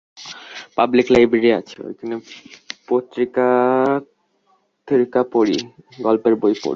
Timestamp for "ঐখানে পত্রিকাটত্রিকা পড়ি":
1.87-5.57